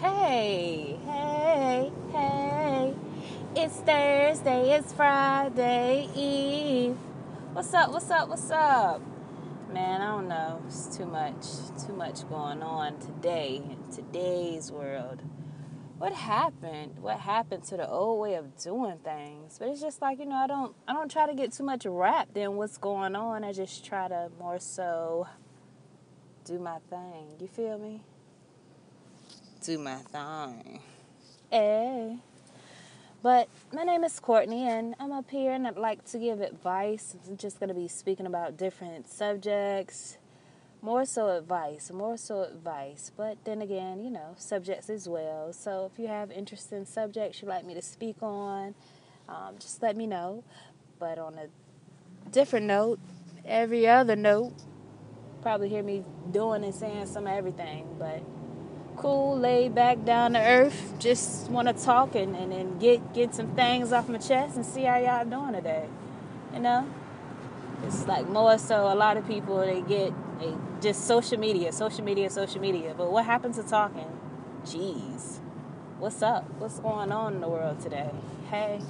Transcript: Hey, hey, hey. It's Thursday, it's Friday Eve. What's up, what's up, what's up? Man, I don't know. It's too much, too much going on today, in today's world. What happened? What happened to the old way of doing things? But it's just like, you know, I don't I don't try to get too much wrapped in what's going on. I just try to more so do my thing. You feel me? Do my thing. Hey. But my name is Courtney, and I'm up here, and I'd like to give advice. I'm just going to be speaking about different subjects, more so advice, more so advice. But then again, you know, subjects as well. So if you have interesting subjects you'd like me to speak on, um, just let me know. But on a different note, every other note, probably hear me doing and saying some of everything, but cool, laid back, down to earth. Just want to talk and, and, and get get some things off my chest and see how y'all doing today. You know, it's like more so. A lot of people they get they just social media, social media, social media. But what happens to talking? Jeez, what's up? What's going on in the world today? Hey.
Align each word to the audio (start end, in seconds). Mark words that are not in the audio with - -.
Hey, 0.00 0.98
hey, 1.06 1.90
hey. 2.12 2.94
It's 3.56 3.76
Thursday, 3.76 4.76
it's 4.76 4.92
Friday 4.92 6.10
Eve. 6.14 6.98
What's 7.54 7.72
up, 7.72 7.90
what's 7.90 8.10
up, 8.10 8.28
what's 8.28 8.50
up? 8.50 9.00
Man, 9.72 10.02
I 10.02 10.08
don't 10.08 10.28
know. 10.28 10.60
It's 10.66 10.94
too 10.94 11.06
much, 11.06 11.46
too 11.86 11.94
much 11.94 12.28
going 12.28 12.62
on 12.62 12.98
today, 12.98 13.62
in 13.64 13.90
today's 13.90 14.70
world. 14.70 15.22
What 15.96 16.12
happened? 16.12 16.98
What 17.00 17.20
happened 17.20 17.64
to 17.64 17.78
the 17.78 17.88
old 17.88 18.20
way 18.20 18.34
of 18.34 18.54
doing 18.58 18.98
things? 18.98 19.56
But 19.58 19.68
it's 19.68 19.80
just 19.80 20.02
like, 20.02 20.18
you 20.18 20.26
know, 20.26 20.36
I 20.36 20.46
don't 20.46 20.74
I 20.86 20.92
don't 20.92 21.10
try 21.10 21.26
to 21.26 21.34
get 21.34 21.52
too 21.52 21.64
much 21.64 21.86
wrapped 21.86 22.36
in 22.36 22.56
what's 22.56 22.76
going 22.76 23.16
on. 23.16 23.44
I 23.44 23.54
just 23.54 23.82
try 23.82 24.08
to 24.08 24.30
more 24.38 24.58
so 24.58 25.26
do 26.44 26.58
my 26.58 26.80
thing. 26.90 27.36
You 27.40 27.48
feel 27.48 27.78
me? 27.78 28.02
Do 29.66 29.78
my 29.80 29.96
thing. 29.96 30.78
Hey. 31.50 32.18
But 33.20 33.48
my 33.72 33.82
name 33.82 34.04
is 34.04 34.20
Courtney, 34.20 34.68
and 34.68 34.94
I'm 35.00 35.10
up 35.10 35.28
here, 35.28 35.50
and 35.50 35.66
I'd 35.66 35.76
like 35.76 36.04
to 36.12 36.20
give 36.20 36.40
advice. 36.40 37.16
I'm 37.26 37.36
just 37.36 37.58
going 37.58 37.70
to 37.70 37.74
be 37.74 37.88
speaking 37.88 38.26
about 38.26 38.56
different 38.56 39.08
subjects, 39.08 40.18
more 40.82 41.04
so 41.04 41.36
advice, 41.36 41.90
more 41.90 42.16
so 42.16 42.44
advice. 42.44 43.10
But 43.16 43.38
then 43.44 43.60
again, 43.60 44.04
you 44.04 44.10
know, 44.10 44.36
subjects 44.38 44.88
as 44.88 45.08
well. 45.08 45.52
So 45.52 45.90
if 45.92 45.98
you 45.98 46.06
have 46.06 46.30
interesting 46.30 46.84
subjects 46.84 47.42
you'd 47.42 47.48
like 47.48 47.64
me 47.66 47.74
to 47.74 47.82
speak 47.82 48.22
on, 48.22 48.76
um, 49.28 49.56
just 49.58 49.82
let 49.82 49.96
me 49.96 50.06
know. 50.06 50.44
But 51.00 51.18
on 51.18 51.34
a 51.38 51.48
different 52.30 52.66
note, 52.66 53.00
every 53.44 53.88
other 53.88 54.14
note, 54.14 54.52
probably 55.42 55.68
hear 55.68 55.82
me 55.82 56.04
doing 56.30 56.62
and 56.62 56.72
saying 56.72 57.06
some 57.06 57.26
of 57.26 57.32
everything, 57.32 57.96
but 57.98 58.22
cool, 59.06 59.38
laid 59.38 59.72
back, 59.72 60.04
down 60.04 60.32
to 60.32 60.40
earth. 60.40 60.94
Just 60.98 61.48
want 61.48 61.68
to 61.68 61.74
talk 61.74 62.16
and, 62.16 62.34
and, 62.34 62.52
and 62.52 62.80
get 62.80 63.14
get 63.14 63.32
some 63.34 63.54
things 63.54 63.92
off 63.92 64.08
my 64.08 64.18
chest 64.18 64.56
and 64.56 64.66
see 64.66 64.82
how 64.82 64.98
y'all 64.98 65.24
doing 65.24 65.52
today. 65.52 65.86
You 66.52 66.58
know, 66.58 66.88
it's 67.84 68.08
like 68.08 68.28
more 68.28 68.58
so. 68.58 68.92
A 68.92 68.96
lot 68.96 69.16
of 69.16 69.24
people 69.28 69.58
they 69.58 69.80
get 69.82 70.12
they 70.40 70.52
just 70.80 71.06
social 71.06 71.38
media, 71.38 71.72
social 71.72 72.02
media, 72.02 72.28
social 72.30 72.60
media. 72.60 72.94
But 72.96 73.12
what 73.12 73.24
happens 73.24 73.56
to 73.56 73.62
talking? 73.62 74.10
Jeez, 74.64 75.38
what's 76.00 76.20
up? 76.22 76.44
What's 76.58 76.80
going 76.80 77.12
on 77.12 77.34
in 77.34 77.40
the 77.40 77.48
world 77.48 77.80
today? 77.80 78.10
Hey. 78.50 78.80